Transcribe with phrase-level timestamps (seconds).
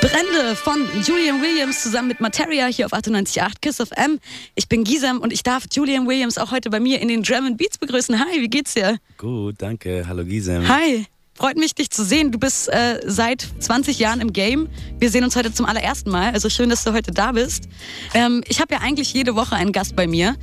[0.00, 4.18] Brände von Julian Williams zusammen mit Materia hier auf 98.8 Kiss of M.
[4.54, 7.56] Ich bin Gisam und ich darf Julian Williams auch heute bei mir in den Drum
[7.56, 8.18] Beats begrüßen.
[8.18, 8.98] Hi, wie geht's dir?
[9.16, 10.04] Gut, danke.
[10.06, 10.68] Hallo Gisam.
[10.68, 11.06] Hi.
[11.34, 12.32] Freut mich, dich zu sehen.
[12.32, 14.68] Du bist äh, seit 20 Jahren im Game.
[14.98, 16.32] Wir sehen uns heute zum allerersten Mal.
[16.32, 17.68] Also schön, dass du heute da bist.
[18.14, 20.34] Ähm, ich habe ja eigentlich jede Woche einen Gast bei mir.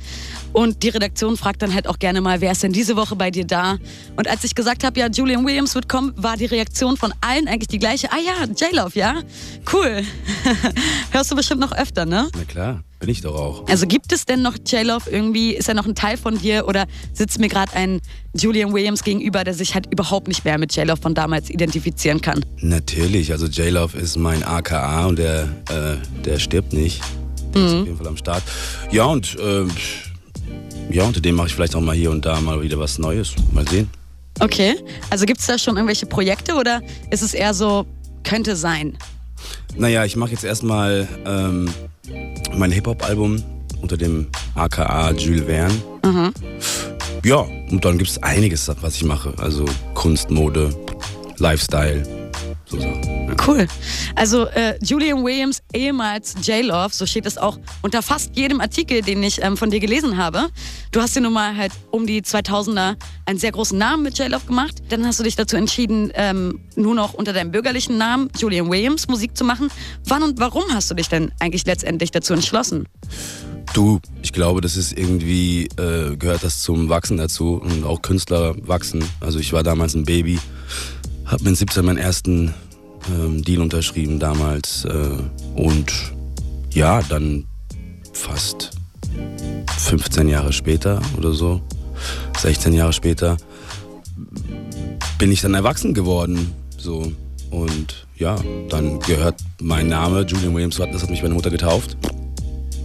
[0.54, 3.32] Und die Redaktion fragt dann halt auch gerne mal, wer ist denn diese Woche bei
[3.32, 3.76] dir da?
[4.16, 7.48] Und als ich gesagt habe, ja, Julian Williams wird kommen, war die Reaktion von allen
[7.48, 8.12] eigentlich die gleiche.
[8.12, 9.22] Ah ja, J-Love, ja?
[9.72, 10.02] Cool.
[11.10, 12.28] Hörst du bestimmt noch öfter, ne?
[12.36, 13.68] Na klar, bin ich doch auch.
[13.68, 15.54] Also gibt es denn noch J-Love irgendwie?
[15.54, 16.68] Ist er noch ein Teil von dir?
[16.68, 18.00] Oder sitzt mir gerade ein
[18.32, 22.44] Julian Williams gegenüber, der sich halt überhaupt nicht mehr mit J-Love von damals identifizieren kann?
[22.60, 27.02] Natürlich, also J-Love ist mein AKA und der, äh, der stirbt nicht.
[27.54, 27.66] Der mhm.
[27.66, 28.44] ist auf jeden Fall am Start.
[28.92, 29.66] Ja, und äh,
[30.90, 33.34] ja, unter dem mache ich vielleicht auch mal hier und da mal wieder was Neues.
[33.52, 33.88] Mal sehen.
[34.40, 34.76] Okay,
[35.10, 37.86] also gibt es da schon irgendwelche Projekte oder ist es eher so,
[38.24, 38.98] könnte sein?
[39.76, 41.68] Naja, ich mache jetzt erstmal ähm,
[42.56, 43.42] mein Hip-Hop-Album
[43.80, 45.74] unter dem AKA Jules Verne.
[46.04, 46.32] Mhm.
[47.24, 49.32] Ja, und dann gibt es einiges, was ich mache.
[49.38, 50.74] Also Kunst, Mode,
[51.38, 52.02] Lifestyle,
[52.66, 53.13] so Sachen.
[53.46, 53.66] Cool.
[54.14, 59.22] Also äh, Julian Williams, ehemals J-Love, so steht es auch unter fast jedem Artikel, den
[59.22, 60.48] ich ähm, von dir gelesen habe.
[60.92, 64.46] Du hast dir nun mal halt um die 2000er einen sehr großen Namen mit J-Love
[64.46, 64.82] gemacht.
[64.88, 69.08] Dann hast du dich dazu entschieden, ähm, nur noch unter deinem bürgerlichen Namen Julian Williams
[69.08, 69.68] Musik zu machen.
[70.06, 72.88] Wann und warum hast du dich denn eigentlich letztendlich dazu entschlossen?
[73.74, 78.54] Du, ich glaube, das ist irgendwie, äh, gehört das zum Wachsen dazu und auch Künstler
[78.66, 79.04] wachsen.
[79.20, 80.38] Also ich war damals ein Baby,
[81.26, 82.54] habe mit 17 meinen ersten
[83.10, 84.84] ähm, Deal unterschrieben damals.
[84.84, 85.92] Äh, und
[86.72, 87.46] ja, dann
[88.12, 88.70] fast
[89.78, 91.60] 15 Jahre später oder so,
[92.38, 93.36] 16 Jahre später,
[95.18, 96.52] bin ich dann erwachsen geworden.
[96.76, 97.12] So.
[97.50, 98.36] Und ja,
[98.68, 101.96] dann gehört mein Name, Julian Williams, das hat mich meine Mutter getauft.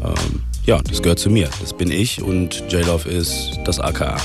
[0.04, 1.50] Ähm, ja, das gehört zu mir.
[1.60, 4.18] Das bin ich und J-Love ist das AKA.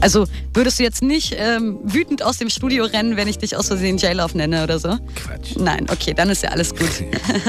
[0.00, 3.68] Also würdest du jetzt nicht ähm, wütend aus dem Studio rennen, wenn ich dich aus
[3.68, 4.98] Versehen J-Love nenne oder so?
[5.14, 5.56] Quatsch.
[5.58, 6.90] Nein, okay, dann ist ja alles gut.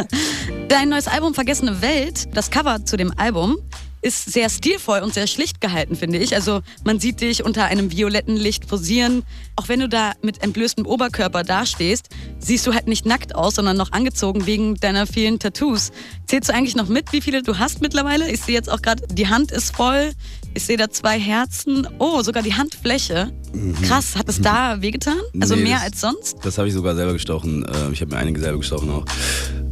[0.67, 3.57] Dein neues Album Vergessene Welt, das Cover zu dem Album,
[4.05, 6.35] ist sehr stilvoll und sehr schlicht gehalten, finde ich.
[6.35, 9.23] Also man sieht dich unter einem violetten Licht posieren.
[9.55, 13.77] Auch wenn du da mit entblößtem Oberkörper dastehst, siehst du halt nicht nackt aus, sondern
[13.77, 15.91] noch angezogen wegen deiner vielen Tattoos.
[16.27, 18.29] Zählst du eigentlich noch mit, wie viele du hast mittlerweile?
[18.29, 20.11] Ich sehe jetzt auch gerade, die Hand ist voll.
[20.53, 21.87] Ich sehe da zwei Herzen.
[21.97, 23.31] Oh, sogar die Handfläche.
[23.53, 23.73] Mhm.
[23.81, 25.19] Krass, hat es da wehgetan?
[25.41, 26.37] Also nee, mehr das, als sonst?
[26.43, 27.65] Das habe ich sogar selber gestochen.
[27.75, 29.05] Ähm, ich habe mir einige selber gestochen auch.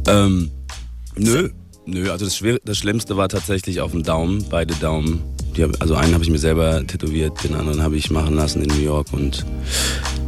[0.08, 0.50] Ähm,
[1.14, 1.50] nö.
[1.86, 5.22] Nö, also das, Schwer das Schlimmste war tatsächlich auf dem Daumen, beide Daumen.
[5.56, 8.74] Die, also einen habe ich mir selber tätowiert, den anderen habe ich machen lassen in
[8.74, 9.44] New York und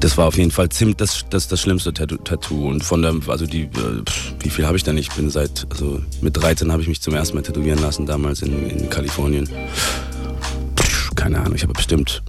[0.00, 2.68] das war auf jeden Fall ziemlich das, das, das schlimmste Tattoo.
[2.68, 4.02] Und von der, also die, äh,
[4.40, 4.96] wie viel habe ich denn?
[4.98, 8.42] Ich bin seit, also mit 13 habe ich mich zum ersten Mal tätowieren lassen, damals
[8.42, 9.48] in, in Kalifornien.
[11.16, 12.22] Keine Ahnung, ich habe bestimmt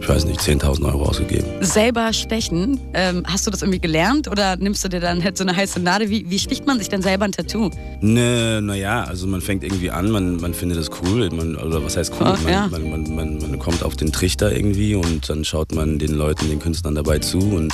[0.00, 1.46] ich weiß nicht, 10.000 Euro ausgegeben.
[1.60, 5.44] Selber stechen, ähm, hast du das irgendwie gelernt oder nimmst du dir dann halt so
[5.44, 6.10] eine heiße Nadel?
[6.10, 7.70] Wie, wie sticht man sich denn selber ein Tattoo?
[8.00, 11.96] Ne, naja, also man fängt irgendwie an, man, man findet das cool, man, oder was
[11.96, 12.34] heißt cool?
[12.34, 12.68] Oh, man, ja.
[12.68, 16.48] man, man, man, man kommt auf den Trichter irgendwie und dann schaut man den Leuten,
[16.48, 17.72] den Künstlern dabei zu und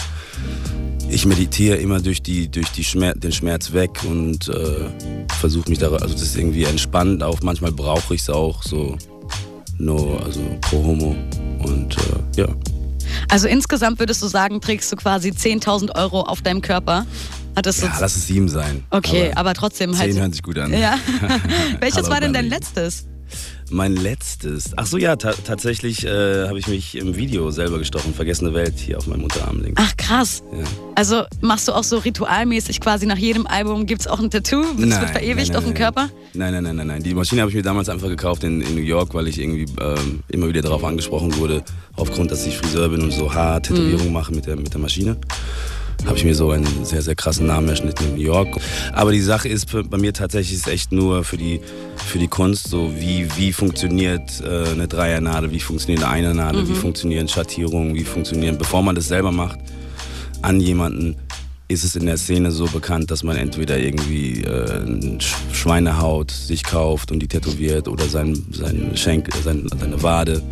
[1.11, 4.89] ich meditiere immer durch, die, durch die Schmerz, den Schmerz weg und äh,
[5.41, 8.97] versuche mich da, also das ist irgendwie entspannt auch, manchmal brauche ich es auch so,
[9.79, 11.17] no, also pro homo.
[11.61, 12.49] Und äh, ja.
[13.29, 17.07] Also insgesamt würdest du sagen, trägst du quasi 10.000 Euro auf deinem Körper?
[17.57, 18.85] Hattest ja, lass es sieben sein.
[18.91, 20.13] Okay, aber, aber trotzdem halt.
[20.13, 20.73] Zehn hören sich gut an.
[20.73, 20.95] Ja.
[21.81, 23.07] Welches war denn dein letztes?
[23.71, 24.73] Mein letztes.
[24.77, 28.15] Ach so, ja, ta tatsächlich äh, habe ich mich im Video selber gestochen.
[28.15, 29.61] Vergessene Welt hier auf meinem Unterarm.
[29.63, 29.81] Links.
[29.85, 30.43] Ach krass.
[30.53, 30.65] Ja.
[30.97, 34.63] Also machst du auch so ritualmäßig quasi nach jedem Album gibt es auch ein Tattoo?
[34.63, 36.11] Das nein, wird verewigt nein, nein, auf dem Körper?
[36.35, 37.03] Nein, nein, nein, nein, nein.
[37.03, 39.67] Die Maschine habe ich mir damals einfach gekauft in, in New York, weil ich irgendwie
[39.81, 41.63] ähm, immer wieder darauf angesprochen wurde,
[41.97, 44.13] aufgrund, dass ich Friseur bin und so Haar-Tätowierungen mhm.
[44.13, 45.17] mache mit der, mit der Maschine
[46.07, 48.49] habe ich mir so einen sehr, sehr krassen Namen erschnitten in New York.
[48.93, 51.61] Aber die Sache ist bei mir tatsächlich ist echt nur für die,
[51.97, 56.69] für die Kunst, so wie, wie funktioniert äh, eine Dreiernadel, wie funktioniert eine Einernadel, mhm.
[56.69, 59.59] wie funktionieren Schattierungen, wie funktionieren, bevor man das selber macht,
[60.43, 61.17] an jemanden
[61.71, 65.21] ist es in der Szene so bekannt, dass man entweder irgendwie äh,
[65.53, 70.43] Schweinehaut sich kauft und die tätowiert oder sein, sein Schenk, sein, seine Wade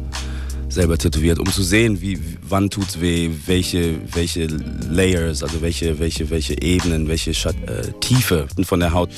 [0.79, 4.47] selber tätowiert, um zu sehen, wie, wann tut's weh, welche, welche
[4.89, 9.11] Layers, also welche, welche, welche Ebenen, welche Schat äh, Tiefe von der Haut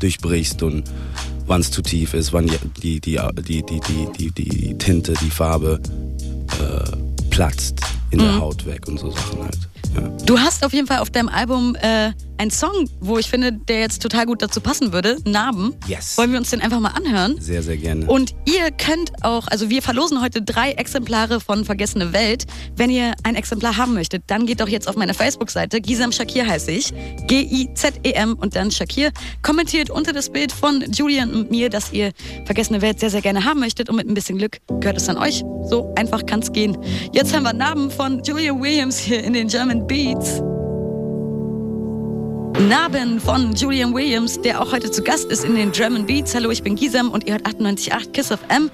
[0.00, 0.82] durchbrichst und
[1.46, 2.58] wann es zu tief ist, wann die,
[2.98, 5.80] die, die, die, die, die, die Tinte, die Farbe
[6.58, 7.80] äh, platzt
[8.10, 8.40] in der mhm.
[8.40, 9.58] Haut weg und so Sachen halt.
[9.94, 10.08] Ja.
[10.26, 13.80] Du hast auf jeden Fall auf deinem Album äh, ein Song, wo ich finde, der
[13.80, 15.18] jetzt total gut dazu passen würde.
[15.24, 15.74] Narben.
[15.86, 16.18] Yes.
[16.18, 17.36] Wollen wir uns den einfach mal anhören?
[17.40, 18.06] Sehr, sehr gerne.
[18.06, 22.44] Und ihr könnt auch, also wir verlosen heute drei Exemplare von Vergessene Welt.
[22.76, 25.80] Wenn ihr ein Exemplar haben möchtet, dann geht doch jetzt auf meine Facebook-Seite.
[25.80, 26.92] Gisam Shakir heiße ich.
[27.26, 29.12] G-I-Z-E-M und dann Shakir.
[29.42, 32.12] Kommentiert unter das Bild von Julian und mir, dass ihr
[32.46, 33.88] Vergessene Welt sehr, sehr gerne haben möchtet.
[33.88, 35.44] Und mit ein bisschen Glück gehört es an euch.
[35.68, 36.76] So einfach kann es gehen.
[37.12, 40.42] Jetzt haben wir Narben von Julia Williams hier in den German Beats.
[42.60, 46.34] Narben von Julian Williams, der auch heute zu Gast ist in den German Beats.
[46.36, 48.70] Hallo, ich bin Gisam und ihr hört 98.8 Kiss of M.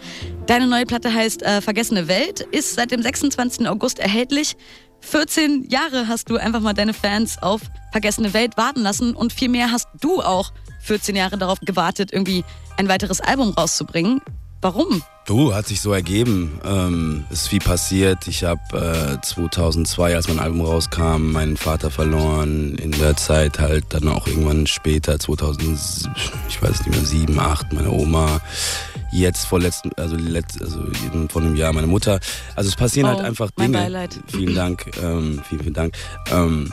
[0.47, 3.67] Deine neue Platte heißt äh, Vergessene Welt, ist seit dem 26.
[3.67, 4.56] August erhältlich.
[5.00, 9.49] 14 Jahre hast du einfach mal deine Fans auf Vergessene Welt warten lassen und viel
[9.49, 12.44] mehr hast du auch 14 Jahre darauf gewartet, irgendwie
[12.77, 14.21] ein weiteres Album rauszubringen.
[14.62, 15.03] Warum?
[15.27, 16.61] Du, hat sich so ergeben.
[16.65, 18.27] Ähm, ist viel passiert.
[18.27, 18.61] Ich habe
[19.17, 22.75] äh, 2002, als mein Album rauskam, meinen Vater verloren.
[22.77, 26.11] In der Zeit halt dann auch irgendwann später, 2000,
[26.49, 28.41] ich weiß nicht mehr, 7, 8, meine Oma.
[29.12, 30.81] Jetzt vor letzten, also, letzt, also
[31.29, 32.21] vor einem Jahr meine Mutter.
[32.55, 33.85] Also es passieren halt Oh, halt einfach mein Dinge.
[33.85, 34.21] Beileid.
[34.27, 35.95] Vielen Dank, ähm, vielen, vielen Dank.
[36.31, 36.73] Ähm,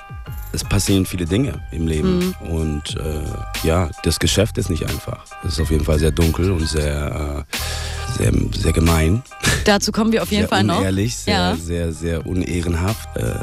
[0.53, 2.49] es passieren viele Dinge im Leben Mhm.
[2.49, 5.23] und äh, ja, das Geschäft ist nicht einfach.
[5.45, 9.21] Es ist auf jeden Fall sehr dunkel und sehr, äh, sehr, sehr gemein.
[9.65, 10.79] Dazu kommen wir auf jeden sehr Fall noch.
[10.79, 11.55] unehrlich, sehr, Ja.
[11.55, 13.07] sehr, sehr unehrenhaft.
[13.17, 13.33] Äh,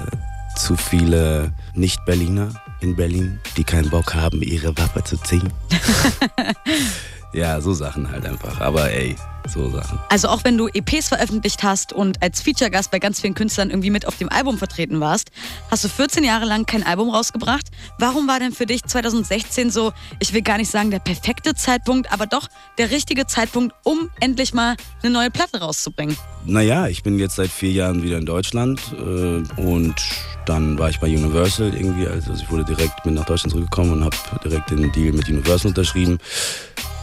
[0.56, 5.52] zu viele Nicht-Berliner in Berlin, die keinen Bock haben, ihre Waffe zu ziehen.
[7.34, 8.60] ja, so Sachen halt einfach.
[8.60, 9.16] Aber ey,
[9.48, 9.98] so Sachen.
[10.08, 13.90] Also auch wenn du EPs veröffentlicht hast und als Feature-Gast bei ganz vielen Künstlern irgendwie
[13.90, 15.30] mit auf dem Album vertreten warst,
[15.70, 17.66] hast du 14 Jahre lang kein Album rausgebracht.
[17.98, 22.12] Warum war denn für dich 2016 so, ich will gar nicht sagen der perfekte Zeitpunkt,
[22.12, 22.48] aber doch
[22.78, 26.16] der richtige Zeitpunkt, um endlich mal eine neue Platte rauszubringen?
[26.46, 29.94] Naja, ich bin jetzt seit vier Jahren wieder in Deutschland äh, und
[30.46, 34.04] dann war ich bei Universal irgendwie, also ich wurde direkt mit nach Deutschland zurückgekommen und
[34.04, 36.18] habe direkt den Deal mit Universal unterschrieben.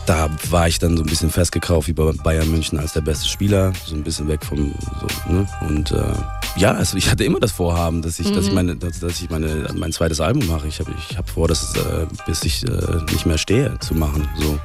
[0.06, 3.27] Da war ich dann so ein bisschen festgekauft wie bei Bayern München als der beste
[3.27, 5.48] Spieler, so ein bisschen weg vom so, ne?
[5.68, 6.13] Und äh,
[6.56, 9.30] ja, also ich hatte immer das Vorhaben, dass ich, dass ich meine, dass, dass ich
[9.30, 10.68] meine, mein zweites Album mache.
[10.68, 14.27] Ich habe ich hab vor, das äh, bis ich äh, nicht mehr stehe zu machen.
[14.38, 14.59] So,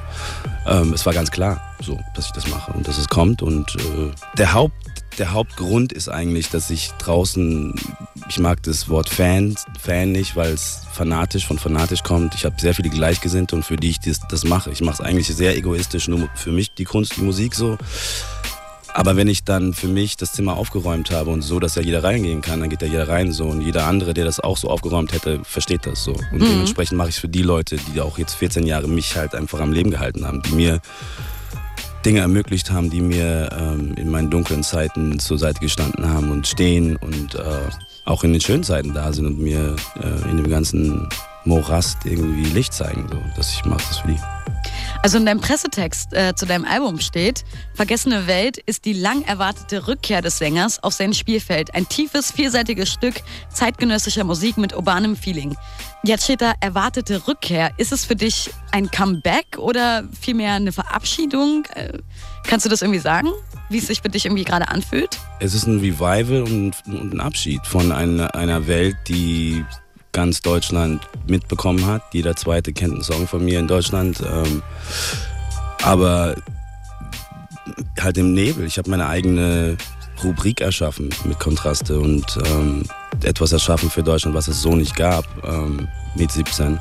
[0.65, 3.41] ähm, es war ganz klar, so, dass ich das mache und dass es kommt.
[3.41, 4.73] Und äh, der Haupt
[5.17, 7.73] der Hauptgrund ist eigentlich, dass ich draußen,
[8.29, 12.35] ich mag das Wort Fan, Fan nicht, weil es fanatisch von fanatisch kommt.
[12.35, 14.71] Ich habe sehr viele Gleichgesinnte und für die ich das, das mache.
[14.71, 17.77] Ich mache es eigentlich sehr egoistisch, nur für mich die Kunst, die Musik so.
[18.93, 22.03] Aber wenn ich dann für mich das Zimmer aufgeräumt habe und so, dass ja jeder
[22.03, 24.69] reingehen kann, dann geht ja jeder rein so und jeder andere, der das auch so
[24.69, 26.13] aufgeräumt hätte, versteht das so.
[26.31, 29.35] Und dementsprechend mache ich es für die Leute, die auch jetzt 14 Jahre mich halt
[29.35, 30.81] einfach am Leben gehalten haben, die mir
[32.05, 36.47] Dinge ermöglicht haben, die mir ähm, in meinen dunklen Zeiten zur Seite gestanden haben und
[36.47, 37.69] stehen und äh,
[38.05, 41.09] auch in den schönen Zeiten da sind und mir äh, in dem ganzen
[41.47, 43.07] Morast irgendwie Licht zeigen.
[43.09, 43.21] So.
[43.35, 44.19] Dass ich mache das für die.
[45.03, 49.87] Also in deinem Pressetext äh, zu deinem Album steht, Vergessene Welt ist die lang erwartete
[49.87, 51.73] Rückkehr des Sängers auf sein Spielfeld.
[51.75, 53.15] Ein tiefes, vielseitiges Stück
[53.53, 55.55] zeitgenössischer Musik mit urbanem Feeling.
[56.03, 57.71] Jetzt steht da erwartete Rückkehr.
[57.77, 61.65] Ist es für dich ein Comeback oder vielmehr eine Verabschiedung?
[61.75, 61.99] Äh,
[62.47, 63.29] kannst du das irgendwie sagen,
[63.69, 65.19] wie es sich für dich irgendwie gerade anfühlt?
[65.39, 69.63] Es ist ein Revival und, und ein Abschied von einer, einer Welt, die
[70.11, 72.01] ganz Deutschland mitbekommen hat.
[72.13, 74.21] Jeder zweite kennt einen Song von mir in Deutschland.
[74.21, 74.63] Ähm,
[75.83, 76.35] aber
[78.01, 78.65] halt im Nebel.
[78.65, 79.77] Ich habe meine eigene
[80.23, 82.83] Rubrik erschaffen mit Kontraste und ähm,
[83.23, 86.79] etwas erschaffen für Deutschland, was es so nicht gab ähm, mit 17.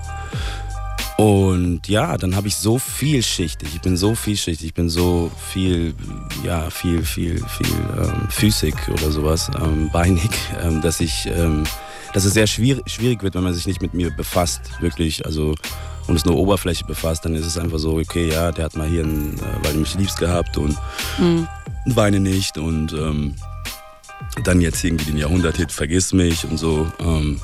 [1.18, 5.94] Und ja, dann habe ich so vielschichtig, ich bin so vielschichtig, ich bin so viel,
[6.44, 7.66] ja, viel, viel, viel
[7.98, 10.30] ähm, physik oder sowas, ähm, beinig,
[10.62, 11.64] ähm, dass ich, ähm,
[12.16, 15.54] dass es sehr schwierig, schwierig wird, wenn man sich nicht mit mir befasst, wirklich, also
[16.06, 18.88] und es nur Oberfläche befasst, dann ist es einfach so, okay, ja, der hat mal
[18.88, 20.78] hier, einen, äh, weil du mich liebst gehabt und
[21.84, 23.34] weine nicht und ähm,
[24.44, 26.90] dann jetzt irgendwie den Jahrhunderthit Vergiss mich und so.
[27.00, 27.38] Ähm,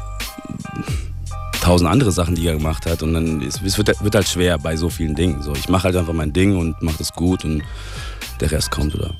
[1.60, 3.02] tausend andere Sachen, die er gemacht hat.
[3.02, 5.42] Und dann ist, es wird, wird halt schwer bei so vielen Dingen.
[5.42, 7.62] So, ich mache halt einfach mein Ding und mache das gut und
[8.40, 9.10] der Rest kommt, oder?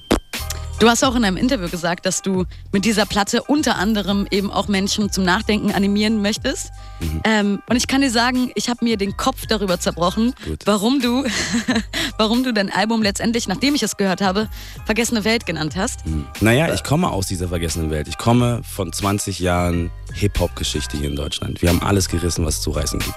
[0.83, 4.51] Du hast auch in einem Interview gesagt, dass du mit dieser Platte unter anderem eben
[4.51, 6.73] auch Menschen zum Nachdenken animieren möchtest.
[6.99, 7.21] Mhm.
[7.23, 10.63] Ähm, und ich kann dir sagen, ich habe mir den Kopf darüber zerbrochen, Gut.
[10.65, 11.25] warum du,
[12.19, 14.49] warum du dein Album letztendlich, nachdem ich es gehört habe,
[14.85, 16.01] Vergessene Welt genannt hast.
[16.41, 18.09] Naja, ich komme aus dieser vergessenen Welt.
[18.09, 21.63] Ich komme von 20 Jahren Hip-Hop-Geschichte hier in Deutschland.
[21.63, 23.15] Wir haben alles gerissen, was es zu reißen gibt.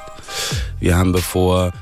[0.79, 1.74] Wir haben, bevor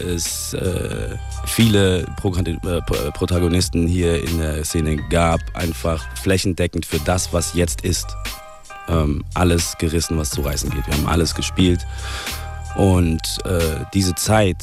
[0.00, 1.16] es äh,
[1.46, 2.80] viele Pro äh,
[3.12, 8.06] Protagonisten hier in der Szene gab, einfach flächendeckend für das, was jetzt ist,
[8.88, 10.86] ähm, alles gerissen, was zu reißen geht.
[10.86, 11.86] Wir haben alles gespielt
[12.76, 14.56] Und äh, diese Zeit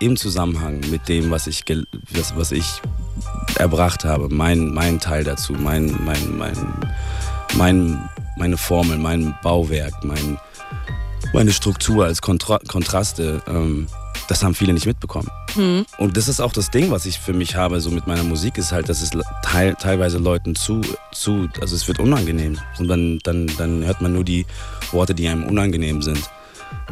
[0.00, 1.64] im Zusammenhang mit dem, was ich,
[2.10, 2.82] was, was ich
[3.58, 6.56] erbracht habe, mein, mein Teil dazu, mein, mein, mein,
[7.54, 10.38] mein, meine Formel, mein Bauwerk, mein,
[11.32, 13.86] meine Struktur als Kontra Kontraste, ähm,
[14.28, 15.28] das haben viele nicht mitbekommen.
[15.54, 15.86] Mhm.
[15.98, 18.58] Und das ist auch das Ding, was ich für mich habe, so mit meiner Musik,
[18.58, 19.10] ist halt, dass es
[19.42, 20.80] teil, teilweise Leuten zu,
[21.12, 22.58] zu, also es wird unangenehm.
[22.78, 24.46] Und dann, dann, dann hört man nur die
[24.92, 26.30] Worte, die einem unangenehm sind.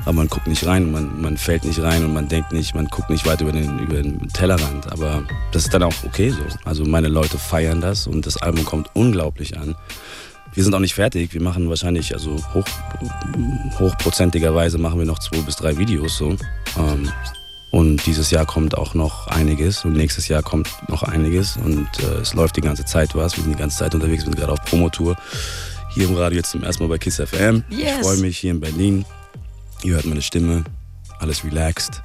[0.03, 2.87] Aber man guckt nicht rein, man, man fällt nicht rein und man denkt nicht, man
[2.87, 4.93] guckt nicht weit über den, über den Tellerrand.
[4.93, 6.43] Aber das ist dann auch okay so.
[6.65, 9.75] Also meine Leute feiern das und das Album kommt unglaublich an.
[10.55, 11.35] Wir sind auch nicht fertig.
[11.35, 12.65] Wir machen wahrscheinlich, also hoch,
[13.79, 16.37] hochprozentigerweise machen wir noch zwei bis drei Videos so.
[16.79, 17.11] Ähm,
[17.73, 22.21] und dieses Jahr kommt auch noch einiges und nächstes Jahr kommt noch einiges und äh,
[22.21, 23.37] es läuft die ganze Zeit was.
[23.37, 25.17] Wir sind die ganze Zeit unterwegs, wir sind gerade auf Promotour.
[25.93, 27.65] Hier im Radio jetzt zum ersten Mal bei KISS FM.
[27.71, 27.97] Yes.
[27.97, 29.05] Ich freue mich hier in Berlin.
[29.83, 30.63] Ihr hört meine Stimme,
[31.19, 32.01] alles relaxed.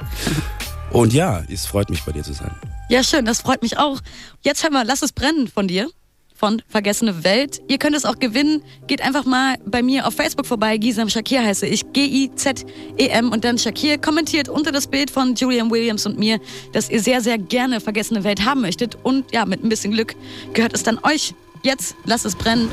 [0.90, 2.52] Und ja, es freut mich bei dir zu sein.
[2.90, 4.02] Ja, schön, das freut mich auch.
[4.42, 5.88] Jetzt hör mal, lass es brennen von dir
[6.40, 7.62] von Vergessene Welt.
[7.68, 8.64] Ihr könnt es auch gewinnen.
[8.88, 10.78] Geht einfach mal bei mir auf Facebook vorbei.
[10.78, 11.92] Gisam Shakir heiße ich.
[11.92, 13.98] G-I-Z-E-M und dann Shakir.
[13.98, 16.40] Kommentiert unter das Bild von Julian Williams und mir,
[16.72, 18.98] dass ihr sehr, sehr gerne Vergessene Welt haben möchtet.
[19.04, 20.16] Und ja, mit ein bisschen Glück
[20.54, 21.34] gehört es dann euch.
[21.62, 22.70] Jetzt lasst es brennen.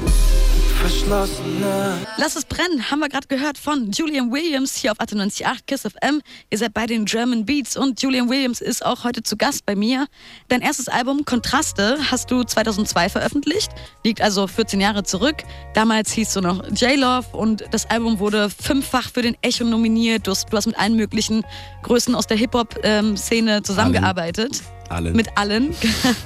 [0.87, 2.07] Verschlossene.
[2.17, 6.23] Lass es brennen, haben wir gerade gehört von Julian Williams hier auf 98.8 Kiss FM.
[6.49, 9.75] Ihr seid bei den German Beats und Julian Williams ist auch heute zu Gast bei
[9.75, 10.07] mir.
[10.47, 13.73] Dein erstes Album Kontraste hast du 2002 veröffentlicht,
[14.05, 15.39] liegt also 14 Jahre zurück.
[15.75, 20.29] Damals hieß du noch J-Love und das Album wurde fünffach für den Echo nominiert.
[20.29, 21.45] Du hast, du hast mit allen möglichen
[21.83, 24.63] Größen aus der Hip-Hop-Szene ähm, zusammengearbeitet.
[24.89, 25.17] Allen.
[25.17, 25.75] Mit allen.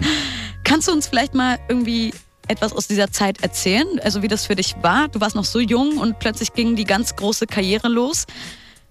[0.65, 2.13] Kannst du uns vielleicht mal irgendwie
[2.51, 3.87] etwas aus dieser Zeit erzählen?
[4.03, 5.09] Also wie das für dich war?
[5.09, 8.27] Du warst noch so jung und plötzlich ging die ganz große Karriere los.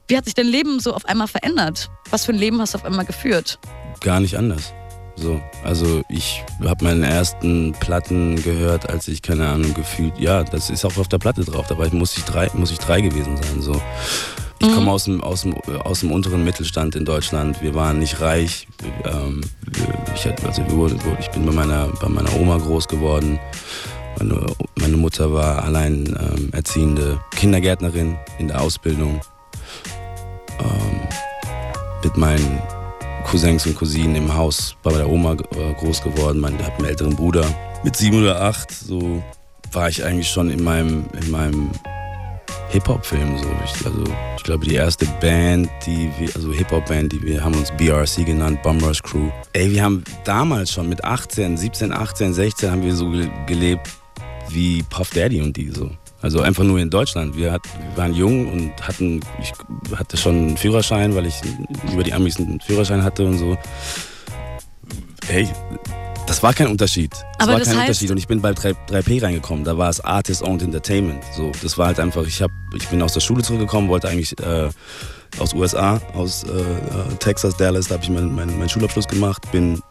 [0.07, 1.89] Wie hat sich dein Leben so auf einmal verändert?
[2.09, 3.59] Was für ein Leben hast du auf einmal geführt?
[4.01, 4.73] Gar nicht anders.
[5.17, 10.17] So, also ich habe meine ersten Platten gehört, als ich keine Ahnung gefühlt.
[10.17, 11.67] Ja, das ist auch auf der Platte drauf.
[11.67, 13.61] Da war ich, muss ich drei, muss ich drei gewesen sein.
[13.61, 13.81] So,
[14.59, 14.75] ich mhm.
[14.75, 17.61] komme aus dem, aus, dem, aus dem unteren Mittelstand in Deutschland.
[17.61, 18.67] Wir waren nicht reich.
[19.05, 19.41] Ähm,
[20.13, 20.61] ich, also
[21.19, 23.39] ich bin bei meiner, bei meiner Oma groß geworden.
[24.17, 29.21] Meine, meine Mutter war allein ähm, erziehende Kindergärtnerin in der Ausbildung.
[30.59, 30.99] Ähm,
[32.03, 32.61] mit meinen
[33.23, 36.43] Cousins und Cousinen im Haus bei der Oma äh, groß geworden.
[36.59, 37.45] Ich habe einen älteren Bruder.
[37.83, 39.23] Mit sieben oder acht so
[39.71, 41.71] war ich eigentlich schon in meinem, in meinem
[42.69, 43.37] Hip-Hop-Film.
[43.37, 43.47] So.
[43.65, 44.03] Ich, also,
[44.37, 48.61] ich glaube, die erste Band, die wir, also Hip-Hop-Band, die wir haben uns BRC genannt,
[48.63, 49.29] Bum Rush Crew.
[49.53, 53.09] Ey, wir haben damals schon mit 18, 17, 18, 16 haben wir so
[53.47, 53.89] gelebt
[54.49, 55.89] wie Puff Daddy und die so.
[56.21, 57.35] Also einfach nur in Deutschland.
[57.37, 59.53] Wir, hat, wir waren jung und hatten, ich
[59.97, 61.35] hatte schon einen Führerschein, weil ich
[61.91, 63.57] über die Amis einen Führerschein hatte und so.
[65.27, 65.47] Hey,
[66.29, 67.11] das war kein Unterschied.
[67.11, 68.11] Das Aber war das kein heißt, Unterschied.
[68.11, 69.63] Und ich bin bei 3, p reingekommen.
[69.63, 71.23] Da war es Artist Owned Entertainment.
[71.35, 74.37] So, das war halt einfach, ich, hab, ich bin aus der Schule zurückgekommen, wollte eigentlich
[74.39, 74.69] äh,
[75.39, 79.51] aus USA, aus äh, äh, Texas, Dallas, da habe ich meinen mein, mein Schulabschluss gemacht,
[79.51, 79.81] bin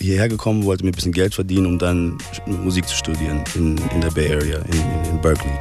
[0.00, 4.00] hierher gekommen, wollte mir ein bisschen Geld verdienen, um dann Musik zu studieren in, in
[4.00, 5.58] der Bay Area, in, in, Berkeley.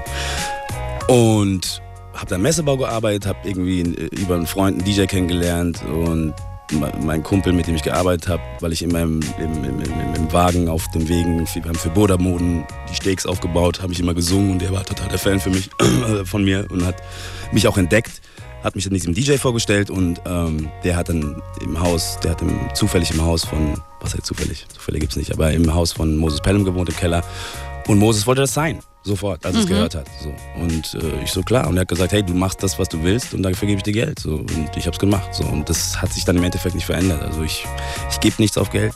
[1.07, 1.81] Und
[2.13, 6.35] habe dann Messebau gearbeitet, habe irgendwie äh, über einen Freund einen DJ kennengelernt und
[6.71, 10.33] mein Kumpel, mit dem ich gearbeitet habe, weil ich in meinem im, im, im, im
[10.33, 14.51] Wagen auf den Wegen, wir haben für Bodermoden die Steaks aufgebaut, habe ich immer gesungen
[14.51, 15.69] und der war total der Fan für mich,
[16.25, 17.01] von mir und hat
[17.51, 18.21] mich auch entdeckt,
[18.63, 22.41] hat mich dann diesem DJ vorgestellt und ähm, der hat dann im Haus, der hat
[22.41, 25.93] im, zufällig im Haus von, was heißt zufällig, Zufälle gibt es nicht, aber im Haus
[25.93, 27.23] von Moses Pelham gewohnt im Keller
[27.87, 28.79] und Moses wollte das sein.
[29.03, 29.61] Sofort, als mhm.
[29.61, 30.07] es gehört hat.
[30.21, 30.33] So.
[30.61, 31.67] Und äh, ich so, klar.
[31.67, 33.83] Und er hat gesagt, hey, du machst das, was du willst und dafür gebe ich
[33.83, 34.19] dir Geld.
[34.19, 34.35] So.
[34.35, 35.33] Und ich habe es gemacht.
[35.33, 35.45] So.
[35.45, 37.21] Und das hat sich dann im Endeffekt nicht verändert.
[37.21, 37.65] Also ich,
[38.11, 38.93] ich gebe nichts auf Geld.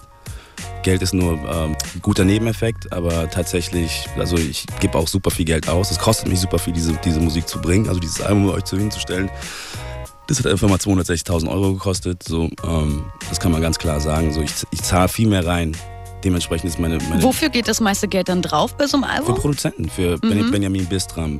[0.84, 5.46] Geld ist nur ähm, ein guter Nebeneffekt, aber tatsächlich, also ich gebe auch super viel
[5.46, 5.92] Geld aus.
[5.92, 8.78] Es kostet mich super viel, diese, diese Musik zu bringen, also dieses Album euch zu
[8.78, 9.30] hinzustellen.
[10.28, 12.24] Das hat einfach mal 260.000 Euro gekostet.
[12.24, 14.34] So, ähm, das kann man ganz klar sagen.
[14.34, 15.76] So, ich, ich zahle viel mehr rein,
[16.24, 19.36] Dementsprechend ist meine, meine Wofür geht das meiste Geld dann drauf bei so einem Album?
[19.36, 20.52] Für Produzenten, für mhm.
[20.52, 21.40] Benjamin Bistram,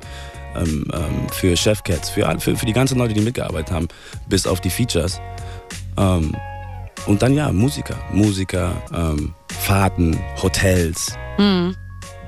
[0.56, 3.88] ähm, ähm, für Chefcats, für, für, für die ganzen Leute, die mitgearbeitet haben,
[4.28, 5.22] bis auf die Features.
[5.98, 6.36] Ähm,
[7.06, 11.76] und dann ja, Musiker, Musiker, ähm, Fahrten, Hotels, mhm.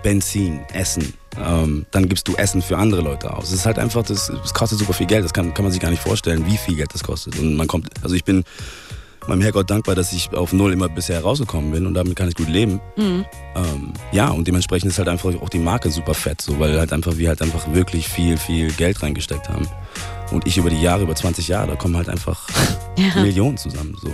[0.01, 1.13] Benzin, Essen.
[1.43, 3.45] Ähm, dann gibst du Essen für andere Leute aus.
[3.45, 5.23] Es ist halt einfach, das, das kostet super viel Geld.
[5.23, 7.39] Das kann, kann man sich gar nicht vorstellen, wie viel Geld das kostet.
[7.39, 8.43] Und man kommt, also ich bin
[9.27, 12.35] meinem Herrgott dankbar, dass ich auf Null immer bisher rausgekommen bin und damit kann ich
[12.35, 12.79] gut leben.
[12.97, 13.25] Mhm.
[13.55, 16.93] Ähm, ja, und dementsprechend ist halt einfach auch die Marke super fett, so, weil halt
[16.93, 19.67] einfach wir halt einfach wirklich viel, viel Geld reingesteckt haben.
[20.31, 22.47] Und ich über die Jahre, über 20 Jahre, da kommen halt einfach
[22.97, 23.21] ja.
[23.21, 23.95] Millionen zusammen.
[24.01, 24.09] So.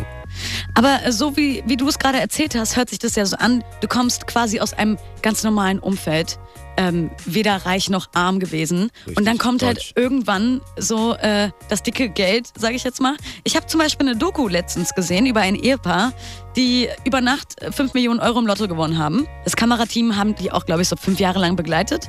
[0.74, 3.38] Aber äh, so wie, wie du es gerade erzählt hast, hört sich das ja so
[3.38, 6.40] an, du kommst quasi aus einem ganz normalen Umfeld.
[6.78, 8.90] Ähm, weder reich noch arm gewesen.
[9.00, 9.88] Richtig, und dann kommt halt Deutsch.
[9.88, 13.18] halt irgendwann so äh, das dicke Geld, sage ich jetzt mal.
[13.44, 16.14] Ich habe zum Beispiel eine Doku letztens gesehen über ein Ehepaar,
[16.56, 19.28] die über Nacht 5 Millionen Euro im Lotto gewonnen haben.
[19.44, 22.08] Das Kamerateam haben die auch, glaube ich, so fünf Jahre lang begleitet.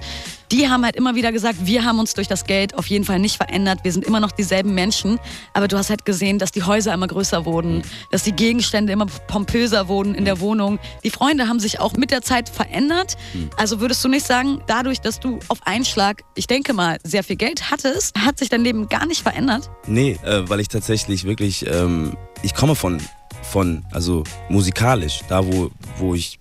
[0.53, 3.21] Die haben halt immer wieder gesagt, wir haben uns durch das Geld auf jeden Fall
[3.21, 3.81] nicht verändert.
[3.85, 5.21] Wir sind immer noch dieselben Menschen.
[5.53, 9.07] Aber du hast halt gesehen, dass die Häuser immer größer wurden, dass die Gegenstände immer
[9.27, 10.79] pompöser wurden in der Wohnung.
[11.05, 13.17] Die Freunde haben sich auch mit der Zeit verändert.
[13.57, 17.25] Also würdest du nicht sagen, dadurch, dass du auf einen Schlag, ich denke mal, sehr
[17.25, 19.71] viel Geld hattest, hat sich dein Leben gar nicht verändert?
[19.87, 23.01] Nee, äh, weil ich tatsächlich wirklich, ähm, ich komme von
[23.43, 26.39] von, also musikalisch, da wo, wo ich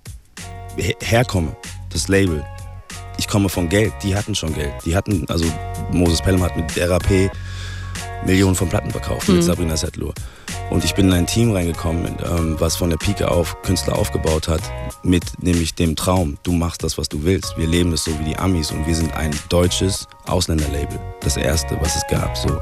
[1.02, 1.56] herkomme,
[1.92, 2.46] das Label.
[3.18, 4.74] Ich komme von Geld, die hatten schon Geld.
[4.86, 5.46] Die hatten, also
[5.92, 7.32] Moses Pelham hat mit RAP
[8.26, 9.36] Millionen von Platten verkauft mhm.
[9.36, 10.14] mit Sabrina Settler.
[10.70, 14.48] Und ich bin in ein Team reingekommen, ähm, was von der Pike auf Künstler aufgebaut
[14.48, 14.62] hat,
[15.04, 17.58] mit nämlich dem Traum, du machst das, was du willst.
[17.58, 21.00] Wir leben es so wie die Amis und wir sind ein deutsches Ausländerlabel.
[21.22, 22.38] Das erste, was es gab.
[22.38, 22.60] So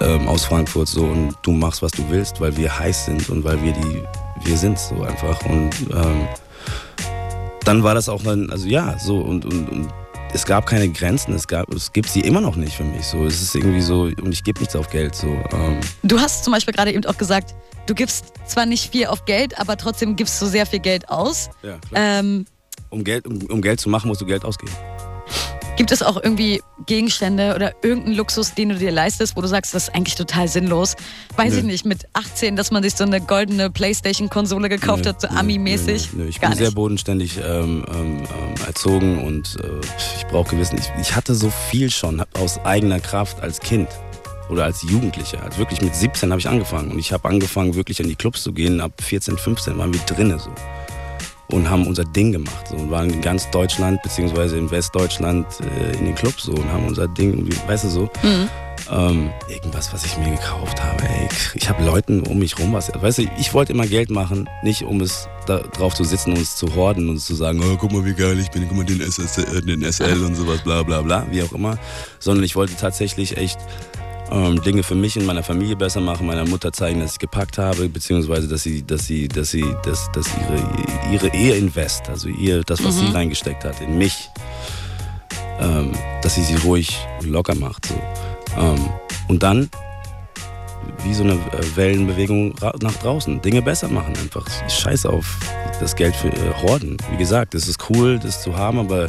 [0.00, 3.44] ähm, aus Frankfurt so und du machst, was du willst, weil wir heiß sind und
[3.44, 4.02] weil wir die,
[4.44, 5.40] wir sind so einfach.
[5.46, 6.28] Und ähm,
[7.64, 9.88] dann war das auch dann, also ja, so und, und, und
[10.32, 13.06] es gab keine Grenzen, es, gab, es gibt sie immer noch nicht für mich.
[13.06, 15.14] So, es ist irgendwie so, und ich gebe nichts auf Geld.
[15.14, 15.80] So, ähm.
[16.02, 17.54] Du hast zum Beispiel gerade eben auch gesagt,
[17.86, 21.50] du gibst zwar nicht viel auf Geld, aber trotzdem gibst du sehr viel Geld aus.
[21.62, 22.20] Ja, klar.
[22.20, 22.44] Ähm,
[22.90, 24.72] um, Geld, um, um Geld zu machen, musst du Geld ausgeben.
[25.88, 29.74] Gibt es auch irgendwie Gegenstände oder irgendeinen Luxus, den du dir leistest, wo du sagst,
[29.74, 30.96] das ist eigentlich total sinnlos?
[31.34, 31.60] Weiß nö.
[31.60, 35.28] ich nicht, mit 18, dass man sich so eine goldene Playstation-Konsole gekauft nö, hat, so
[35.28, 36.10] Ami-mäßig?
[36.28, 36.58] Ich Gar bin nicht.
[36.58, 39.80] sehr bodenständig ähm, ähm, ähm, erzogen und äh,
[40.18, 40.78] ich brauche gewissen.
[40.78, 43.88] Ich, ich hatte so viel schon aus eigener Kraft als Kind
[44.50, 45.42] oder als Jugendlicher.
[45.42, 48.42] Also wirklich mit 17 habe ich angefangen und ich habe angefangen, wirklich in die Clubs
[48.42, 48.82] zu gehen.
[48.82, 50.50] Ab 14, 15 waren wir drinnen so
[51.50, 55.96] und haben unser Ding gemacht so, und waren in ganz Deutschland beziehungsweise in Westdeutschland äh,
[55.96, 58.10] in den Clubs so und haben unser Ding, weißt du so.
[58.22, 58.48] Mhm.
[58.90, 61.02] Ähm, irgendwas, was ich mir gekauft habe.
[61.02, 62.90] Ey, ich habe Leuten um mich rum was.
[62.94, 66.38] Weißt du, ich wollte immer Geld machen, nicht um es da drauf zu sitzen und
[66.38, 68.86] es zu horden und zu sagen, oh, guck mal, wie geil ich bin, guck mal
[68.86, 71.76] den, SS, äh, den SL und sowas, bla bla bla, wie auch immer.
[72.18, 73.58] Sondern ich wollte tatsächlich echt
[74.30, 77.58] ähm, Dinge für mich und meiner Familie besser machen, meiner Mutter zeigen, dass ich gepackt
[77.58, 82.28] habe, beziehungsweise dass sie, dass sie, dass sie, dass, dass ihre, ihre Ehe invest, also
[82.28, 83.06] ihr, das, was mhm.
[83.06, 84.30] sie reingesteckt hat, in mich,
[85.60, 87.86] ähm, dass sie sie ruhig locker macht.
[87.86, 87.94] So.
[88.58, 88.88] Ähm,
[89.28, 89.70] und dann
[91.04, 93.40] wie so eine äh, Wellenbewegung nach draußen.
[93.42, 94.46] Dinge besser machen einfach.
[94.68, 95.38] Scheiß auf
[95.80, 96.96] das Geld für äh, Horden.
[97.10, 99.08] Wie gesagt, es ist cool, das zu haben, aber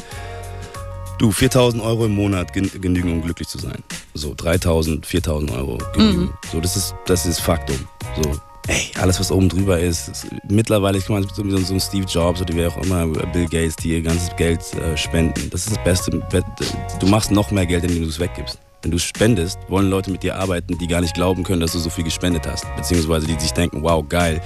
[1.19, 3.83] Du, 4000 Euro im Monat genügen, um glücklich zu sein.
[4.13, 6.21] So, 3000, 4000 Euro genügen.
[6.21, 6.33] Mhm.
[6.49, 7.75] So, das ist, das ist Faktum.
[8.15, 12.05] So, ey, alles, was oben drüber ist, ist mittlerweile kann man so, so ein Steve
[12.05, 15.49] Jobs oder wer auch immer, Bill Gates, die ihr ganzes Geld äh, spenden.
[15.49, 16.11] Das ist das Beste.
[17.01, 18.57] Du machst noch mehr Geld, indem du es weggibst.
[18.81, 21.79] Wenn du spendest, wollen Leute mit dir arbeiten, die gar nicht glauben können, dass du
[21.79, 22.65] so viel gespendet hast.
[22.77, 24.41] Beziehungsweise die sich denken, wow, geil,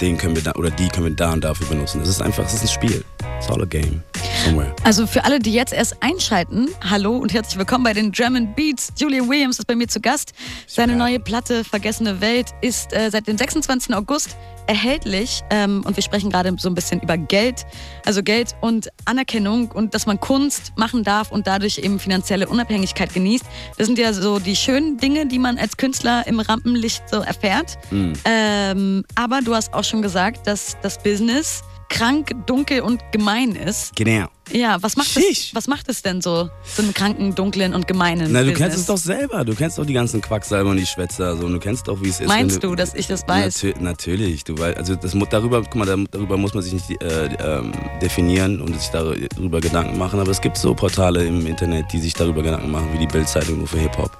[0.00, 2.00] den können wir da, oder die können wir da und dafür benutzen.
[2.00, 3.04] Das ist einfach, es ist ein Spiel.
[3.38, 4.02] It's all a game.
[4.48, 4.74] Somewhere.
[4.82, 8.90] Also für alle, die jetzt erst einschalten, hallo und herzlich willkommen bei den German Beats.
[8.96, 10.32] Julian Williams ist bei mir zu Gast.
[10.66, 13.94] Seine neue Platte Vergessene Welt ist äh, seit dem 26.
[13.94, 15.42] August erhältlich.
[15.50, 17.66] Ähm, und wir sprechen gerade so ein bisschen über Geld.
[18.06, 23.12] Also Geld und Anerkennung und dass man Kunst machen darf und dadurch eben finanzielle Unabhängigkeit
[23.12, 23.44] genießt.
[23.76, 27.76] Das sind ja so die schönen Dinge, die man als Künstler im Rampenlicht so erfährt.
[27.90, 28.14] Mhm.
[28.24, 33.94] Ähm, aber du hast auch schon gesagt, dass das Business krank, dunkel und gemein ist.
[33.96, 34.26] Genau.
[34.50, 38.32] Ja, was macht, es, was macht es denn so, so einen kranken, dunklen und gemeinen
[38.32, 38.58] Na, du Business?
[38.58, 39.44] kennst es doch selber.
[39.44, 41.36] Du kennst doch die ganzen Quacksalber und die Schwätzer.
[41.36, 41.46] So.
[41.46, 42.28] Und du kennst doch, wie es ist.
[42.28, 43.62] Meinst du, du, dass ich das weiß?
[43.62, 44.44] Natür natürlich.
[44.44, 48.78] Du, also das, darüber, guck mal, darüber muss man sich nicht äh, ähm, definieren und
[48.80, 50.18] sich darüber Gedanken machen.
[50.20, 53.58] Aber es gibt so Portale im Internet, die sich darüber Gedanken machen, wie die Bildzeitung
[53.58, 54.16] nur für Hip-Hop.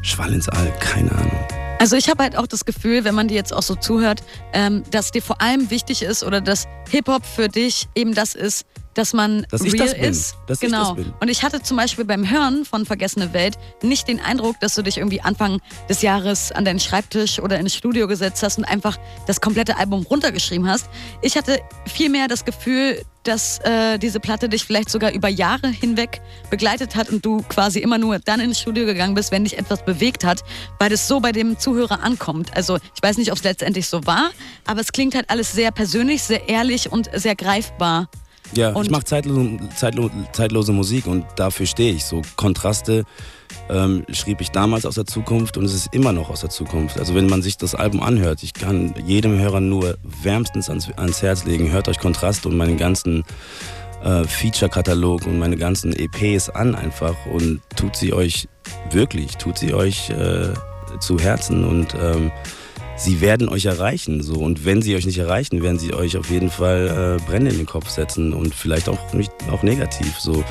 [0.00, 1.63] Schwall ins All, keine Ahnung.
[1.84, 4.22] Also ich habe halt auch das Gefühl, wenn man dir jetzt auch so zuhört,
[4.54, 8.64] ähm, dass dir vor allem wichtig ist oder dass Hip-Hop für dich eben das ist,
[8.94, 10.04] dass man dass real ich das bin.
[10.04, 10.36] ist.
[10.46, 10.96] Dass genau.
[10.96, 11.06] Ich.
[11.20, 14.82] Und ich hatte zum Beispiel beim Hören von Vergessene Welt nicht den Eindruck, dass du
[14.82, 18.98] dich irgendwie Anfang des Jahres an deinen Schreibtisch oder ins Studio gesetzt hast und einfach
[19.26, 20.88] das komplette Album runtergeschrieben hast.
[21.22, 26.20] Ich hatte vielmehr das Gefühl, dass äh, diese Platte dich vielleicht sogar über Jahre hinweg
[26.50, 29.84] begleitet hat und du quasi immer nur dann ins Studio gegangen bist, wenn dich etwas
[29.84, 30.44] bewegt hat,
[30.78, 32.54] weil das so bei dem Zuhörer ankommt.
[32.56, 34.30] Also ich weiß nicht, ob es letztendlich so war,
[34.66, 38.08] aber es klingt halt alles sehr persönlich, sehr ehrlich und sehr greifbar.
[38.56, 42.04] Ja, Und- ich mache zeitlose, zeitlo, zeitlose Musik und dafür stehe ich.
[42.04, 43.04] So Kontraste
[43.68, 46.98] ähm, schrieb ich damals aus der Zukunft und es ist immer noch aus der Zukunft.
[46.98, 51.22] Also wenn man sich das Album anhört, ich kann jedem Hörer nur wärmstens ans, ans
[51.22, 53.24] Herz legen, hört euch Kontrast und meinen ganzen
[54.04, 58.48] äh, Feature-Katalog und meine ganzen EPs an einfach und tut sie euch
[58.90, 60.52] wirklich, tut sie euch äh,
[61.00, 62.30] zu Herzen und ähm,
[62.96, 64.22] sie werden euch erreichen.
[64.22, 64.34] So.
[64.34, 67.56] Und wenn sie euch nicht erreichen, werden sie euch auf jeden Fall äh, Brände in
[67.58, 70.18] den Kopf setzen und vielleicht auch, nicht, auch negativ.
[70.18, 70.44] So.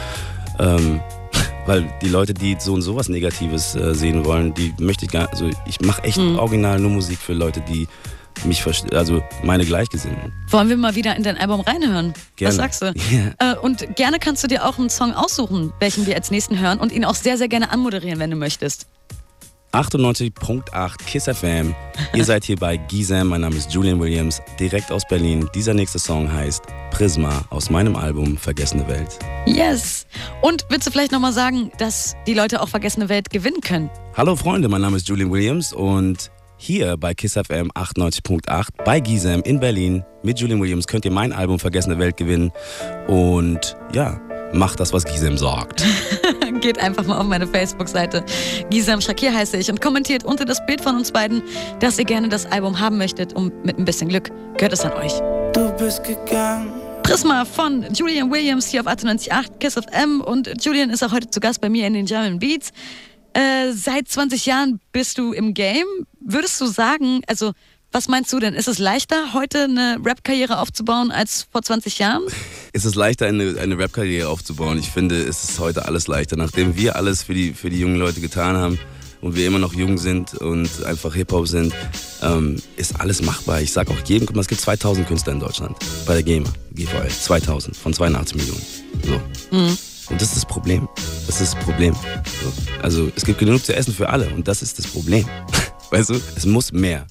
[0.60, 1.00] Ähm,
[1.66, 5.30] weil die Leute, die so und sowas Negatives äh, sehen wollen, die möchte ich gar
[5.32, 6.38] Also ich mache echt Mhm.
[6.38, 7.88] original nur Musik für Leute, die
[8.46, 10.34] mich verstehen, also meine Gleichgesinnten.
[10.50, 12.14] Wollen wir mal wieder in dein Album reinhören?
[12.36, 12.50] Gerne.
[12.50, 12.94] Was sagst du?
[13.40, 13.54] Ja.
[13.54, 16.80] Äh, und gerne kannst du dir auch einen Song aussuchen, welchen wir als nächsten hören
[16.80, 18.88] und ihn auch sehr, sehr gerne anmoderieren, wenn du möchtest.
[19.74, 21.74] 98.8 KISS FM.
[22.14, 23.30] Ihr seid hier bei Gizem.
[23.30, 25.50] Mein Name ist Julian Williams, direkt aus Berlin.
[25.56, 29.18] Dieser nächste Song heißt Prisma aus meinem Album Vergessene Welt.
[29.48, 30.06] Yes!
[30.42, 33.90] Und willst du vielleicht nochmal sagen, dass die Leute auch Vergessene Welt gewinnen können?
[34.16, 39.42] Hallo Freunde, mein Name ist Julian Williams und hier bei KISS FM 98.8 bei Gizem
[39.42, 42.52] in Berlin mit Julian Williams könnt ihr mein Album Vergessene Welt gewinnen.
[43.08, 44.22] Und ja,
[44.54, 45.84] macht das, was Gizem sagt.
[46.64, 48.24] Geht einfach mal auf meine Facebook-Seite.
[48.70, 51.44] Gisam Shakir heiße ich und kommentiert unter das Bild von uns beiden,
[51.82, 54.94] dass ihr gerne das Album haben möchtet und mit ein bisschen Glück gehört es an
[54.94, 55.12] euch.
[55.52, 56.72] Du bist gegangen.
[57.04, 61.30] Prisma von Julian Williams hier auf 98.8 Kiss of M und Julian ist auch heute
[61.30, 62.72] zu Gast bei mir in den German Beats.
[63.34, 65.84] Äh, seit 20 Jahren bist du im Game.
[66.22, 67.52] Würdest du sagen, also
[67.94, 68.56] was meinst du denn?
[68.56, 72.24] Ist es leichter, heute eine Rap-Karriere aufzubauen als vor 20 Jahren?
[72.76, 74.80] Es ist leichter, eine, eine Rap-Karriere aufzubauen.
[74.80, 76.38] Ich finde, es ist heute alles leichter.
[76.38, 78.80] Nachdem wir alles für die, für die jungen Leute getan haben
[79.22, 81.72] und wir immer noch jung sind und einfach Hip-Hop sind,
[82.24, 83.62] ähm, ist alles machbar.
[83.62, 85.78] Ich sag auch jedem, guck mal, es gibt 2000 Künstler in Deutschland
[86.08, 87.10] bei der GEMA, GVL.
[87.10, 88.66] 2000 von 82 Millionen.
[89.04, 89.22] So.
[90.10, 90.90] Und das ist das Problem.
[91.28, 91.94] Das ist das Problem.
[91.94, 92.52] So.
[92.82, 95.28] Also es gibt genug zu essen für alle und das ist das Problem.
[95.92, 97.06] Weißt du, es muss mehr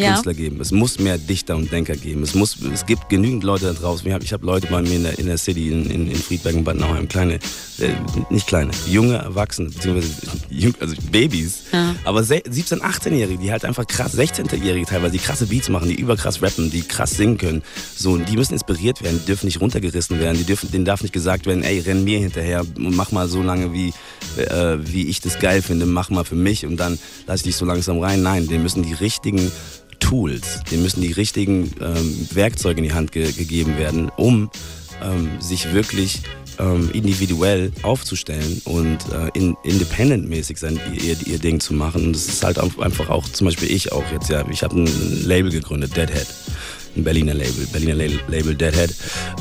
[0.00, 0.12] Ja.
[0.12, 0.60] Künstler geben.
[0.60, 2.22] Es muss mehr Dichter und Denker geben.
[2.22, 4.06] Es, muss, es gibt genügend Leute da draußen.
[4.06, 6.54] Ich habe hab Leute bei mir in der, in der City, in, in, in Friedberg
[6.56, 7.34] und Bad Nauheim, kleine,
[7.78, 7.90] äh,
[8.30, 10.12] nicht kleine, junge Erwachsene, beziehungsweise
[10.50, 11.94] jung, also Babys, Ja.
[12.04, 15.94] aber se- 17-, 18-Jährige, die halt einfach krass, 16-Jährige teilweise, die krasse Beats machen, die
[16.00, 17.62] überkrass rappen, die krass singen können.
[17.96, 21.02] So, und die müssen inspiriert werden, die dürfen nicht runtergerissen werden, die dürfen, denen darf
[21.02, 23.92] nicht gesagt werden, ey, renn mir hinterher und mach mal so lange, wie,
[24.36, 27.56] äh, wie ich das geil finde, mach mal für mich und dann lass ich dich
[27.56, 28.22] so langsam rein.
[28.22, 29.50] Nein, denen müssen die richtigen
[30.10, 34.50] Tools, denen müssen die richtigen ähm, Werkzeuge in die Hand ge gegeben werden, um
[35.00, 36.22] ähm, sich wirklich
[36.58, 42.06] ähm, individuell aufzustellen und äh, in, independent-mäßig sein, ihr, ihr Ding zu machen.
[42.06, 44.80] Und das ist halt auch einfach auch, zum Beispiel ich auch jetzt, ja, ich habe
[44.82, 46.26] ein Label gegründet, Deadhead,
[46.96, 48.92] ein Berliner Label, Berliner La- Label Deadhead.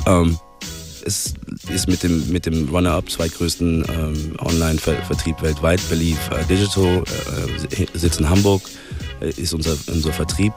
[0.06, 0.38] Ähm,
[1.04, 1.34] es
[1.74, 7.04] ist mit dem, mit dem Runner-Up zweitgrößten ähm, Online-Vertrieb weltweit, Believe äh, Digital,
[7.74, 8.62] äh, äh, sitzt in Hamburg,
[9.22, 10.54] ist unser, unser Vertrieb.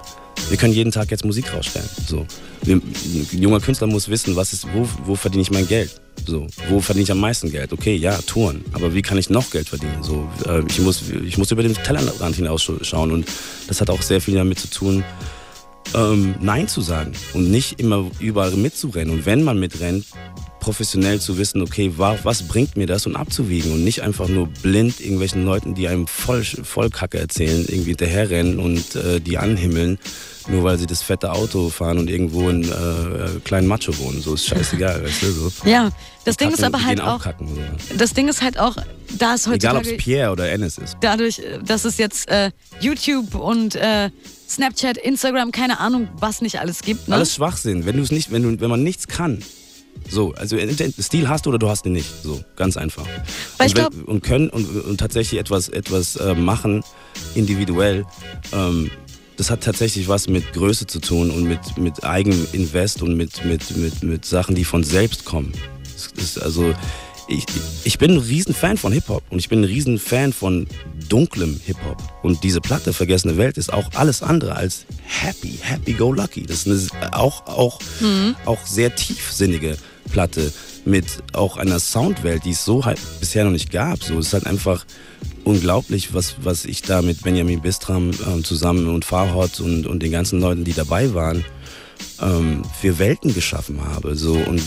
[0.49, 1.89] Wir können jeden Tag jetzt Musik rausstellen.
[2.07, 2.27] So.
[2.67, 2.83] Ein
[3.33, 6.01] junger Künstler muss wissen, was ist, wo, wo verdiene ich mein Geld?
[6.27, 7.73] So, wo verdiene ich am meisten Geld?
[7.73, 8.65] Okay, ja, Touren.
[8.73, 10.03] Aber wie kann ich noch Geld verdienen?
[10.03, 13.13] So, äh, ich, muss, ich muss über den Tellerrand hinausschauen.
[13.13, 13.27] Und
[13.67, 15.05] das hat auch sehr viel damit zu tun,
[15.95, 19.13] ähm, Nein zu sagen und nicht immer überall mitzurennen.
[19.13, 20.07] Und wenn man mitrennt,
[20.63, 24.47] professionell zu wissen, okay, wa- was bringt mir das und abzuwiegen und nicht einfach nur
[24.47, 29.99] blind irgendwelchen Leuten, die einem voll, voll Kacke erzählen, irgendwie hinterherrennen und äh, die anhimmeln,
[30.49, 34.23] nur weil sie das fette Auto fahren und irgendwo in äh, kleinen Macho wohnen.
[34.23, 35.33] So ist scheißegal, weißt du?
[35.33, 35.53] So.
[35.65, 35.91] Ja,
[36.25, 37.97] das Ding Kacken, ist aber halt gehen auch, kacken, so.
[37.99, 38.77] das Ding ist halt auch,
[39.19, 40.97] da es Egal, ob es Pierre oder Ennis ist.
[41.01, 44.11] dadurch, dass es jetzt äh, YouTube und äh,
[44.49, 47.09] Snapchat, Instagram, keine Ahnung, was nicht alles gibt.
[47.09, 47.15] Ne?
[47.17, 47.85] Alles Schwachsinn.
[47.87, 49.43] Wenn du es nicht, wenn du, wenn man nichts kann.
[50.09, 50.57] So, also
[51.01, 52.09] Stil hast du oder du hast ihn nicht.
[52.23, 53.07] So, ganz einfach.
[53.57, 56.83] Weil ich und, glaub- und können und, und tatsächlich etwas, etwas äh, machen,
[57.35, 58.05] individuell,
[58.53, 58.91] ähm,
[59.37, 63.77] das hat tatsächlich was mit Größe zu tun und mit, mit Eigeninvest und mit, mit,
[63.77, 65.53] mit, mit Sachen, die von selbst kommen.
[66.41, 66.75] Also,
[67.33, 67.47] ich,
[67.85, 70.67] ich bin ein Riesenfan von Hip-Hop und ich bin ein Riesenfan von
[71.09, 72.03] dunklem Hip-Hop.
[72.23, 76.43] Und diese Platte, Vergessene Welt, ist auch alles andere als happy, happy-go-lucky.
[76.43, 77.81] Das ist eine, auch, auch,
[78.45, 79.77] auch sehr tiefsinnige
[80.11, 80.53] Platte
[80.85, 84.03] mit auch einer Soundwelt, die es so halt bisher noch nicht gab.
[84.03, 84.85] So, es ist halt einfach
[85.45, 90.13] unglaublich, was, was ich da mit Benjamin Bistram ähm, zusammen und Farhot und, und den
[90.13, 91.45] ganzen Leuten, die dabei waren,
[92.21, 94.15] ähm, für Welten geschaffen habe.
[94.17, 94.63] So, und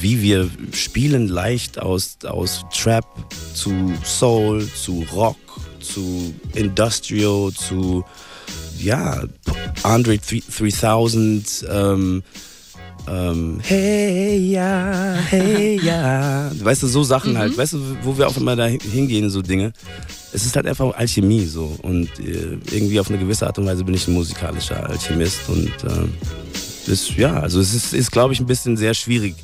[0.00, 3.06] wie wir spielen leicht aus, aus Trap
[3.54, 5.36] zu Soul, zu Rock,
[5.80, 8.04] zu Industrial, zu
[8.78, 9.24] ja,
[9.82, 12.22] Andre 3000, ähm,
[13.08, 16.50] ähm, hey ja, hey ja.
[16.60, 19.72] Weißt du, so Sachen halt, weißt du, wo wir auch immer da hingehen, so Dinge.
[20.32, 21.76] Es ist halt einfach Alchemie so.
[21.82, 25.48] Und äh, irgendwie auf eine gewisse Art und Weise bin ich ein musikalischer Alchemist.
[25.48, 26.08] Und äh,
[26.88, 29.34] das, ja, also es ist, ist glaube ich, ein bisschen sehr schwierig,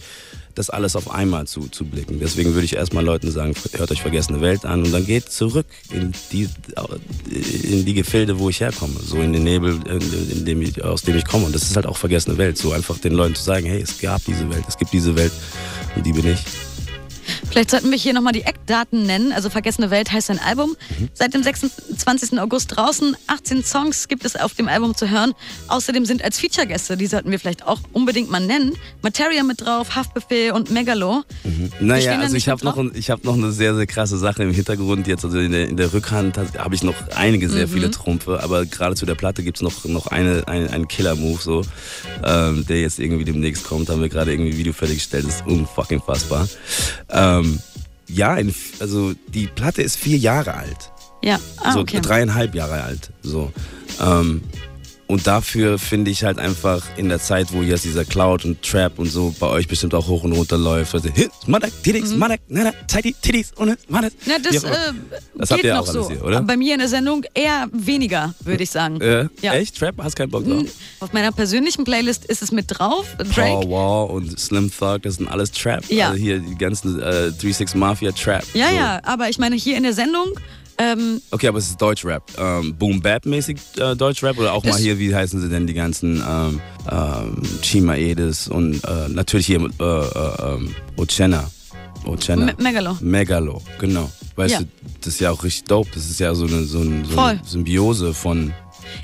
[0.54, 2.20] das alles auf einmal zu, zu blicken.
[2.20, 5.66] Deswegen würde ich erstmal Leuten sagen, hört euch Vergessene Welt an und dann geht zurück
[5.90, 6.48] in die,
[7.64, 8.94] in die Gefilde, wo ich herkomme.
[9.04, 11.46] So in den Nebel, in, dem ich, aus dem ich komme.
[11.46, 12.56] Und das ist halt auch Vergessene Welt.
[12.56, 15.32] So einfach den Leuten zu sagen, hey, es gab diese Welt, es gibt diese Welt
[15.96, 16.44] und die bin ich.
[17.50, 19.32] Vielleicht sollten wir hier nochmal die Eckdaten nennen.
[19.32, 20.76] Also Vergessene Welt heißt sein Album.
[21.12, 22.38] Seit dem 26.
[22.38, 23.16] August draußen.
[23.26, 25.32] 18 Songs gibt es auf dem Album zu hören.
[25.68, 29.94] Außerdem sind als Feature-Gäste, die sollten wir vielleicht auch unbedingt mal nennen, Materia mit drauf,
[29.94, 31.22] Haftbefehl und Megalo.
[31.40, 34.18] stehen Naja, da also ich habe noch, ein- ich hab noch eine sehr, sehr krasse
[34.18, 35.06] Sache im Hintergrund.
[35.06, 38.66] Jetzt also in der, in der Rückhand habe ich noch einige sehr viele Trumpfe, aber
[38.66, 41.62] gerade zu der Platte gibt es noch, noch eine, ein, einen Killer-Move, so,
[42.24, 43.88] ähm, der jetzt irgendwie demnächst kommt.
[43.90, 46.48] Haben wir gerade irgendwie ein Video fertiggestellt, das ist unfucking fassbar.
[47.10, 47.33] Ähm,
[48.08, 50.90] ja, in, also die Platte ist vier Jahre alt.
[51.22, 52.00] Ja, ah, so okay.
[52.00, 53.10] dreieinhalb Jahre alt.
[53.22, 53.52] So.
[54.00, 54.42] Ähm,
[55.06, 58.98] und dafür finde ich halt einfach in der Zeit, wo jetzt dieser Cloud und Trap
[58.98, 61.08] und so bei euch bestimmt auch hoch und runter läuft, also
[61.46, 64.12] Madak, Titties, Madak, Nana, Tighty, Titties und Madak.
[64.26, 64.68] Ja, das, äh,
[65.36, 65.98] Das habt ihr auch so.
[66.06, 66.42] alles hier, oder?
[66.42, 69.00] Bei mir in der Sendung eher weniger, würde ich sagen.
[69.00, 69.52] Äh, Ja.
[69.54, 69.78] Echt?
[69.78, 69.94] Trap?
[70.02, 70.64] Hast keinen Bock drauf?
[71.00, 73.06] Auf meiner persönlichen Playlist ist es mit drauf.
[73.18, 73.32] Drake.
[73.66, 75.84] Power Wow und Slim Thug, das sind alles Trap.
[75.90, 76.08] Ja.
[76.10, 78.44] Also hier die ganzen äh, 3-6 Mafia Trap.
[78.54, 78.74] Ja, so.
[78.74, 80.28] ja, aber ich meine hier in der Sendung,
[80.78, 82.22] ähm, Okay, aber es ist Deutschrap.
[82.38, 85.74] Ähm, Boom Bap mäßig äh, Deutschrap oder auch mal hier, wie heißen sie denn, die
[85.74, 86.60] ganzen ähm,
[86.90, 91.50] ähm, Chima Edis und äh, natürlich hier äh, äh, ähm, Ocena.
[92.06, 92.46] Ocena.
[92.46, 92.96] Me- Megalo.
[93.00, 94.10] Megalo, genau.
[94.36, 94.60] Weißt Ja.
[94.60, 94.66] du,
[95.00, 95.88] das ist ja auch richtig dope.
[95.94, 98.52] Das ist ja so eine, so eine, so eine Symbiose von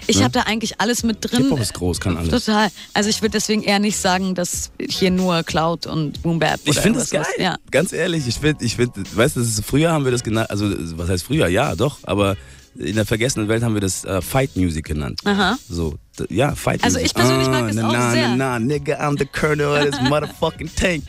[0.06, 0.24] ich Ne?
[0.24, 1.44] habe da eigentlich alles mit drin.
[1.44, 2.30] Hip-Hop ist groß, kann alles.
[2.30, 2.68] Total.
[2.94, 6.78] Also ich würde deswegen eher nicht sagen, dass hier nur Cloud und Boom Bap Ich
[6.78, 7.22] finde das geil.
[7.22, 7.38] ist.
[7.40, 7.56] Ja.
[7.70, 10.66] Ganz ehrlich, ich finde, ich find, weißt du, das früher haben wir das genannt, also
[10.96, 11.48] was heißt früher?
[11.48, 12.36] Ja, doch, aber
[12.76, 15.20] in der vergessenen Welt haben wir das äh, Fight Music genannt.
[15.24, 15.58] Aha.
[15.68, 15.96] So,
[16.28, 17.06] ja, Fight Also Music.
[17.10, 18.28] ich persönlich mag es na, auch na, sehr.
[18.28, 21.02] Na, na, nigga, I'm the colonel of this motherfucking tank.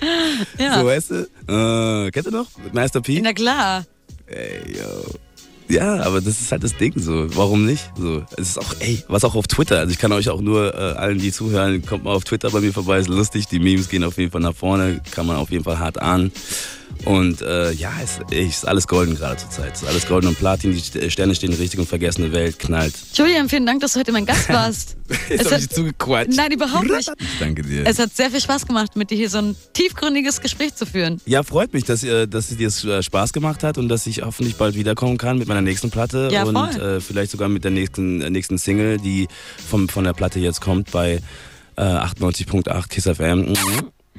[0.57, 0.79] Ja.
[0.79, 2.05] So, weißt du?
[2.07, 2.47] Äh, kennst du noch?
[2.73, 3.21] Master P?
[3.21, 3.85] Na klar.
[4.25, 5.19] Ey, yo.
[5.71, 7.27] Ja, aber das ist halt das Ding so.
[7.35, 7.91] Warum nicht?
[7.97, 9.79] So, es ist auch, ey, was auch auf Twitter.
[9.79, 12.59] Also ich kann euch auch nur äh, allen, die zuhören, kommt mal auf Twitter bei
[12.59, 13.47] mir vorbei, ist lustig.
[13.47, 16.31] Die Memes gehen auf jeden Fall nach vorne, kann man auf jeden Fall hart an.
[17.05, 19.73] Und äh, ja, es ist alles golden gerade zur Zeit.
[19.75, 22.93] Es ist alles golden und Platin, die St- Sterne stehen richtig und vergessene Welt knallt.
[23.15, 24.97] Julian, vielen Dank, dass du heute mein Gast warst.
[25.29, 26.33] Jetzt Es hab hat- ich zugequatscht.
[26.37, 27.09] Nein, überhaupt nicht.
[27.19, 27.85] Ich danke dir.
[27.87, 31.19] Es hat sehr viel Spaß gemacht, mit dir hier so ein tiefgründiges Gespräch zu führen.
[31.25, 34.21] Ja, freut mich, dass, ihr- dass dir es äh, Spaß gemacht hat und dass ich
[34.21, 36.81] hoffentlich bald wiederkommen kann mit meiner nächsten Platte Ja, und voll.
[36.97, 39.27] äh, vielleicht sogar mit der nächsten, äh, nächsten Single, die
[39.67, 41.19] vom, von der Platte jetzt kommt bei
[41.77, 43.55] äh, 98.8 KISS FM mhm.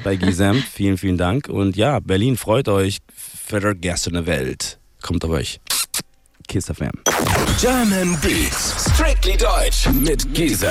[0.02, 0.57] Bei Gisem.
[0.72, 1.48] vielen, vielen Dank.
[1.48, 2.98] Und ja, Berlin, freut euch.
[3.14, 4.78] Vergessene Welt.
[5.02, 5.61] Kommt auf euch.
[6.48, 6.92] KISS FM.
[7.61, 8.92] German Beats.
[8.94, 10.68] Strictly Deutsch mit Giesen.